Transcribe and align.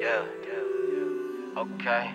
Yeah, 0.00 0.24
yeah, 0.48 1.60
okay. 1.60 2.10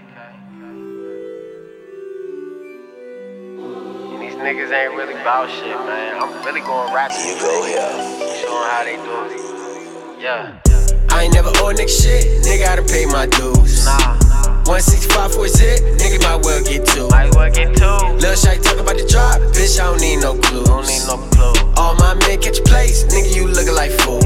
And 4.09 4.22
these 4.24 4.33
niggas 4.33 4.72
ain't 4.74 4.95
really 4.95 5.13
bout 5.22 5.47
shit, 5.51 5.77
man. 5.85 6.17
I'm 6.19 6.43
really 6.43 6.61
going 6.61 6.92
rap. 6.92 7.11
You 7.11 7.37
go 7.40 7.63
here. 7.63 7.77
Showing 8.41 8.70
how 8.73 8.84
they 8.86 8.95
do 8.95 9.25
it. 9.29 10.20
Yeah. 10.20 10.59
I 11.11 11.25
ain't 11.25 11.34
never 11.36 11.50
owe 11.61 11.75
nigga 11.77 11.88
shit, 11.88 12.41
nigga, 12.41 12.66
I 12.66 12.75
done 12.77 12.88
paid 12.88 13.05
my 13.09 13.27
dues. 13.27 13.86
Nah. 13.86 14.17
165 14.65 15.36
for 15.36 15.45
a 15.45 15.49
zip, 15.49 15.79
nigga 16.02 16.17
might 16.23 16.43
well 16.43 16.63
get 16.63 16.88
two. 16.88 17.07
Might 17.09 17.36
well 17.36 17.52
get 17.52 17.77
two. 17.77 17.86
Lil' 18.17 18.36
Shy 18.36 18.57
talk 18.57 18.79
about 18.79 18.97
the 18.97 19.05
drop, 19.05 19.38
bitch, 19.54 19.79
I 19.79 19.83
don't 19.93 20.02
need 20.02 20.21
no 20.25 20.33
clues. 20.41 20.65
Don't 20.65 20.88
need 20.88 21.05
no 21.05 21.17
clue. 21.29 21.54
All 21.77 21.93
my 22.02 22.15
men 22.15 22.41
catch 22.41 22.57
a 22.57 22.63
place, 22.63 23.04
nigga, 23.13 23.36
you 23.36 23.47
lookin' 23.47 23.75
like 23.75 23.91
fool. 23.91 24.24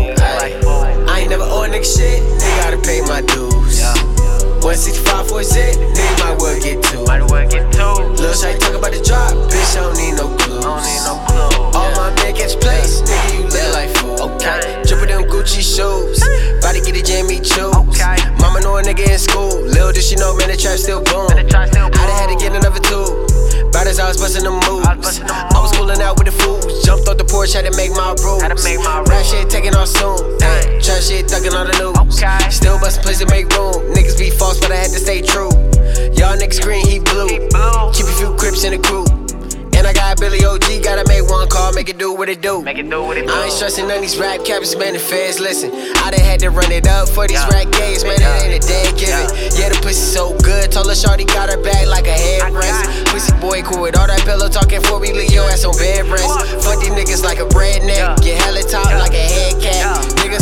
Nigga 1.69 1.85
shit, 1.85 2.21
I 2.65 2.71
done 2.71 2.81
paid 2.81 3.03
my 3.07 3.21
dues. 3.21 3.79
Yeah. 3.79 3.93
165 4.59 5.29
for 5.29 5.39
a 5.39 5.43
zip, 5.43 5.75
nigga 5.77 6.15
might 6.19 6.37
well 6.41 6.59
get 6.59 6.83
two. 6.83 7.03
Might 7.05 7.23
well 7.23 7.47
get 7.47 7.71
two. 7.71 7.93
Lil' 8.19 8.33
Shy 8.35 8.57
talk 8.57 8.75
about 8.75 8.91
the 8.91 9.01
drop, 9.01 9.31
bitch, 9.47 9.77
I 9.77 9.87
don't 9.87 9.95
need 9.97 10.15
no 10.19 10.27
clues. 10.35 10.63
Don't 10.65 10.83
need 10.83 11.01
no 11.07 11.15
clue. 11.29 11.79
All 11.79 11.91
my 11.95 12.11
men 12.19 12.35
catch 12.35 12.59
place, 12.59 13.01
nigga, 13.01 13.33
you 13.33 13.43
look 13.47 13.69
like 13.73 13.89
fool. 13.95 14.35
Okay, 14.35 14.83
drippin' 14.83 15.07
them 15.07 15.23
Gucci 15.29 15.63
shoes, 15.63 16.19
about 16.59 16.75
to 16.75 16.81
get 16.81 16.97
a 16.97 17.03
Jimmy 17.03 17.39
Choo. 17.39 17.71
Okay. 17.87 18.17
Mama 18.41 18.59
know 18.59 18.77
a 18.77 18.83
nigga 18.83 19.07
in 19.07 19.19
school, 19.19 19.61
Lil' 19.61 19.93
did 19.93 20.03
she 20.03 20.15
know, 20.15 20.35
man, 20.35 20.49
the 20.49 20.57
trap 20.57 20.77
still 20.77 21.01
boom. 21.05 21.29
The 21.37 21.45
trap 21.47 21.69
still 21.69 21.87
I 21.87 21.89
done 21.89 22.09
had 22.19 22.29
to 22.33 22.35
get 22.35 22.51
another 22.51 22.81
two. 22.83 23.29
About 23.69 23.85
as 23.85 23.99
I 23.99 24.07
was 24.09 24.17
bustin' 24.17 24.43
the 24.43 24.51
moves. 24.51 24.87
I 24.87 24.95
was 24.97 25.21
I 25.21 25.61
was 25.61 25.71
coolin' 25.77 26.01
out 26.01 26.17
with 26.17 26.25
the 26.25 26.33
fools. 26.33 26.83
Jumped 26.83 27.07
off 27.07 27.17
the 27.17 27.23
porch, 27.23 27.53
had 27.53 27.65
to 27.69 27.75
make 27.77 27.91
my 27.91 28.15
rules. 28.25 28.41
Had 28.41 28.49
to 28.57 28.63
make 28.65 28.79
my 28.79 28.99
Rap 29.05 29.07
rules. 29.07 29.29
shit 29.29 29.47
taking 29.49 29.75
off 29.75 29.87
soon. 29.87 30.17
Trap 30.99 31.07
shit 31.07 31.27
thuggin' 31.27 31.55
on 31.55 31.67
the 31.71 31.79
news. 31.79 32.19
Okay. 32.19 32.49
Still 32.49 32.77
bustin' 32.77 33.03
plays 33.03 33.19
to 33.19 33.25
make 33.27 33.47
room. 33.55 33.71
Niggas 33.95 34.19
be 34.19 34.29
false, 34.29 34.59
but 34.59 34.69
I 34.71 34.75
had 34.83 34.91
to 34.91 34.99
stay 34.99 35.21
true. 35.21 35.47
Y'all 36.11 36.35
niggas 36.35 36.59
green, 36.61 36.85
he 36.85 36.99
blue. 36.99 37.27
He 37.31 37.39
blue. 37.39 37.91
Keep 37.95 38.07
a 38.11 38.15
few 38.19 38.35
crips 38.35 38.65
in 38.65 38.75
the 38.75 38.83
crew. 38.83 39.07
And 39.79 39.87
I 39.87 39.93
got 39.93 40.19
Billy 40.19 40.43
OG, 40.43 40.83
gotta 40.83 41.07
make 41.07 41.23
one 41.23 41.47
call, 41.47 41.71
make 41.71 41.87
it 41.87 41.97
do 41.97 42.11
what 42.11 42.27
it 42.27 42.41
do. 42.41 42.61
Make 42.61 42.79
it 42.79 42.89
do 42.89 43.01
what 43.01 43.15
it 43.15 43.27
do. 43.27 43.31
I 43.31 43.45
ain't 43.45 43.53
stressing 43.53 43.87
none 43.87 43.95
of 43.95 44.01
these 44.03 44.17
rap 44.19 44.43
cappers, 44.43 44.75
man, 44.75 44.91
the 44.91 44.99
feds 44.99 45.39
listen. 45.39 45.71
I 46.03 46.11
done 46.11 46.19
had 46.19 46.41
to 46.41 46.49
run 46.49 46.69
it 46.69 46.85
up 46.85 47.07
for 47.07 47.25
these 47.29 47.39
Yeah. 47.39 47.47
rap 47.47 47.71
gays, 47.71 48.03
man, 48.03 48.19
Yeah. 48.19 48.35
it 48.35 48.43
ain't 48.43 48.65
a 48.65 48.67
dead 48.67 48.97
given. 48.99 49.23
Yeah. 49.55 49.55
Yeah, 49.55 49.69
the 49.69 49.79
pussy 49.79 50.03
so 50.03 50.35
good, 50.43 50.69
told 50.69 50.87
her 50.91 50.95
shorty 50.95 51.23
got 51.23 51.47
her 51.49 51.55
back 51.63 51.87
like 51.87 52.07
a 52.07 52.17
headrest. 52.27 53.05
Pussy 53.07 53.31
boy 53.39 53.61
cool 53.61 53.79
with 53.83 53.95
all 53.97 54.07
that 54.07 54.19
pillow 54.27 54.49
talking 54.49 54.81
for 54.83 54.99
we 54.99 55.13
leave 55.13 55.31
your 55.31 55.47
ass 55.49 55.63
on 55.63 55.71
bed 55.77 56.07
rest. 56.11 56.27
Fuck. 56.59 56.81
These 56.83 56.91
niggas 56.91 57.23
like 57.23 57.39
a 57.39 57.47
redneck, 57.55 57.95
Yeah. 57.95 58.15
get 58.19 58.41
hella 58.41 58.63
top 58.63 58.91
like 58.99 59.13
a 59.13 59.23
head 59.31 59.61
cat. 59.61 59.68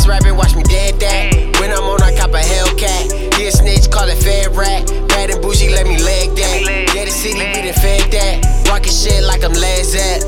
Rapping, 0.08 0.36
watch 0.36 0.56
me 0.56 0.62
dead 0.62 0.98
that. 1.00 1.60
When 1.60 1.70
I'm 1.70 1.84
on, 1.84 2.00
I 2.00 2.16
cop 2.16 2.32
a 2.32 2.40
Hellcat. 2.40 3.36
He 3.36 3.46
a 3.46 3.52
snitch, 3.52 3.90
call 3.90 4.08
it 4.08 4.16
fed 4.16 4.56
rat. 4.56 4.88
Bad 5.08 5.28
and 5.28 5.42
bougie, 5.42 5.68
let 5.68 5.86
me 5.86 6.00
leg 6.00 6.34
that. 6.34 6.94
yeah, 6.96 7.04
the 7.04 7.10
city 7.10 7.44
be 7.52 7.68
the 7.68 7.76
fed 7.76 8.10
that. 8.12 8.66
Rockin' 8.68 8.90
shit 8.90 9.22
like 9.24 9.44
I'm 9.44 9.52
Zepp. 9.52 10.24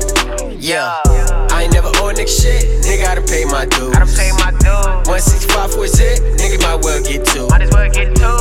Yeah. 0.61 1.01
I 1.49 1.63
ain't 1.63 1.73
never 1.73 1.87
owe 1.97 2.13
nigga 2.13 2.29
shit, 2.29 2.85
nigga, 2.85 3.05
I 3.09 3.15
done 3.15 3.25
paid 3.25 3.47
my 3.47 3.65
dues. 3.65 3.95
I 3.95 4.05
done 4.05 4.13
paid 4.13 4.33
my 4.37 4.51
dues. 4.61 5.09
165 5.09 5.73
for 5.73 5.85
a 5.85 5.87
zip, 5.87 6.19
nigga 6.37 6.61
might 6.61 6.85
well 6.85 7.01
get 7.01 7.25
two. 7.25 7.47
Might 7.47 7.63
as 7.63 7.71
well 7.71 7.89
get 7.89 8.15
two. 8.15 8.40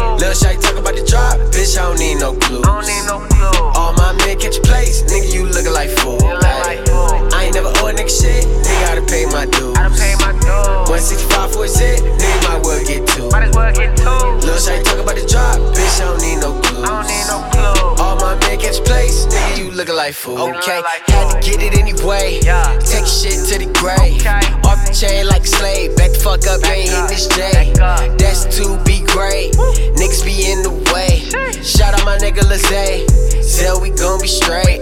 You 20.11 20.34
lookin' 20.34 20.42
like 20.42 20.47
fool. 20.48 20.48
look 20.48 20.56
Okay, 20.56 20.82
had 21.06 21.31
to 21.31 21.50
get 21.50 21.62
it 21.62 21.78
anyway. 21.78 22.41
Take 22.84 23.06
shit 23.06 23.47
to 23.48 23.59
the 23.59 23.71
grave. 23.78 24.26
Off 24.66 24.87
the 24.87 24.93
chain 24.93 25.26
like 25.26 25.43
a 25.43 25.47
slave. 25.47 25.97
Back 25.97 26.12
the 26.12 26.19
fuck 26.19 26.47
up, 26.47 26.65
ain't 26.66 26.88
hitting 26.88 27.06
this 27.06 27.28
J. 27.28 27.72
That's 28.19 28.44
to 28.56 28.78
be 28.84 29.04
great. 29.06 29.53
Niggas 29.94 30.25
be 30.25 30.50
in 30.50 30.62
the 30.62 30.75
way. 30.93 31.20
Shout 31.62 31.94
out 31.94 32.04
my 32.04 32.19
nigga 32.19 32.43
Lazay. 32.43 33.06
Zell, 33.43 33.81
we 33.81 33.91
gon' 33.91 34.20
be 34.20 34.28
straight. 34.28 34.80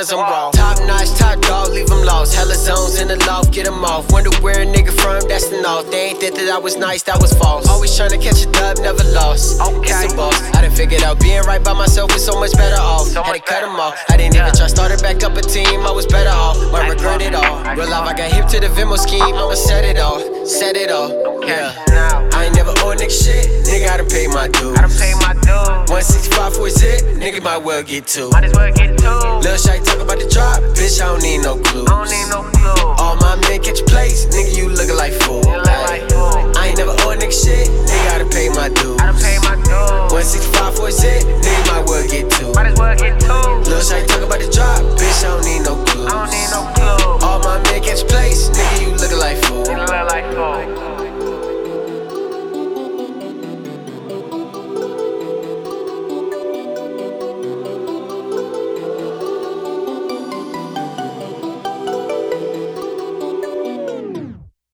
Cause 0.00 0.12
I'm 0.12 0.20
raw. 0.20 0.50
Top 0.52 0.78
notch, 0.86 1.12
top 1.18 1.40
dog, 1.42 1.70
leave 1.70 1.86
them 1.86 2.02
lost. 2.04 2.34
Hella 2.34 2.54
zones 2.54 2.98
in 3.00 3.08
the 3.08 3.16
loft, 3.26 3.52
get 3.52 3.66
them 3.66 3.84
off. 3.84 4.10
Wonder 4.10 4.30
where 4.40 4.62
a 4.62 4.66
nigga 4.66 4.92
from, 4.92 5.20
that's 5.28 5.48
the 5.48 5.60
north. 5.60 5.90
They 5.90 6.10
ain't 6.10 6.20
think 6.20 6.36
that 6.36 6.48
I 6.48 6.58
was 6.58 6.76
nice, 6.76 7.02
that 7.04 7.20
was 7.20 7.32
false. 7.34 7.68
Always 7.68 7.94
trying 7.94 8.10
to 8.10 8.18
catch 8.18 8.42
a 8.44 8.50
dub, 8.50 8.78
never 8.78 9.04
lost. 9.12 9.60
Okay. 9.60 10.04
It's 10.04 10.14
a 10.14 10.16
boss. 10.16 10.40
I 10.56 10.62
done 10.62 10.72
figured 10.72 11.02
out 11.02 11.20
being 11.20 11.42
right 11.42 11.62
by 11.62 11.74
myself 11.74 12.12
was 12.12 12.24
so 12.24 12.38
much 12.40 12.52
better 12.52 12.80
off. 12.80 13.08
So 13.08 13.22
Had 13.22 13.34
to 13.34 13.40
cut 13.40 13.60
them 13.60 13.76
off. 13.76 13.94
I 14.08 14.16
didn't 14.16 14.36
even 14.36 14.54
try, 14.54 14.68
started 14.68 15.02
back 15.02 15.22
up 15.22 15.36
a 15.36 15.42
team, 15.42 15.80
I 15.84 15.90
was 15.90 16.06
better 16.06 16.30
off. 16.30 16.56
Might 16.72 16.86
I 16.86 16.88
regret 16.88 17.20
it 17.20 17.34
all. 17.34 17.60
Real 17.76 17.90
life, 17.90 18.08
I 18.08 18.14
got 18.16 18.32
hip 18.32 18.46
to 18.56 18.60
the 18.60 18.68
Venmo 18.72 18.96
scheme, 18.96 19.36
I'ma 19.36 19.54
set 19.54 19.84
it 19.84 19.98
off. 19.98 20.22
Set 20.46 20.76
it 20.76 20.90
off. 20.90 21.12
Okay. 21.12 21.48
Yeah. 21.48 21.84
Now. 21.88 22.28
I 22.32 22.46
ain't 22.46 22.54
never 22.54 22.70
owe 22.70 22.96
nigga 22.96 23.12
shit, 23.12 23.59
nigga, 23.80 23.90
I 23.90 23.96
done 23.96 24.08
paid 24.08 24.28
my 24.28 24.48
dues. 24.48 24.78
I 24.78 24.82
done 24.82 24.90
paid 24.90 25.16
my 25.16 25.32
dues. 25.34 25.90
165 25.90 26.56
for 26.56 26.66
a 26.66 26.70
zip, 26.70 27.00
nigga 27.16 27.42
might 27.42 27.58
well 27.58 27.82
get 27.82 28.06
two. 28.06 28.30
Might 28.30 28.44
as 28.44 28.54
well 28.54 28.72
get 28.72 28.98
two. 28.98 29.08
Lil' 29.08 29.56
Shy 29.56 29.78
talk 29.80 30.00
about 30.00 30.18
the 30.18 30.28
drop, 30.28 30.60
bitch, 30.76 31.00
I 31.00 31.06
don't 31.06 31.22
need 31.22 31.42
no 31.42 31.56
clues. 31.56 31.88
I 31.88 32.04
don't 32.04 32.10
need 32.10 32.28
no 32.28 32.42
clue. 32.52 32.88
All 33.00 33.16
my 33.16 33.36
men 33.48 33.60
catch 33.62 33.80
a 33.80 33.84
place, 33.84 34.26
nigga, 34.26 34.59